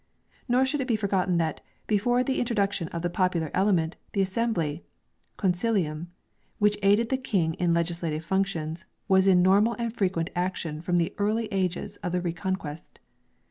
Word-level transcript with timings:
Nor 0.47 0.65
should 0.65 0.81
it 0.81 0.87
be 0.87 0.95
forgotten 0.95 1.37
that, 1.37 1.61
before 1.85 2.23
the 2.23 2.39
intro 2.39 2.55
duction 2.55 2.87
of 2.87 3.03
the 3.03 3.09
popular 3.11 3.51
element, 3.53 3.97
the 4.13 4.21
assembly(" 4.23 4.83
con 5.37 5.53
cilium") 5.53 6.07
which 6.57 6.79
aided 6.81 7.09
the 7.09 7.17
King 7.17 7.53
in 7.59 7.71
legislative 7.75 8.25
functions, 8.25 8.85
was 9.07 9.27
in 9.27 9.43
normal 9.43 9.73
and 9.77 9.93
frequent 9.95 10.31
action 10.35 10.81
from 10.81 10.97
the 10.97 11.13
early 11.19 11.47
ages 11.51 11.97
of 11.97 12.13
the 12.13 12.19
Reconquest. 12.19 12.99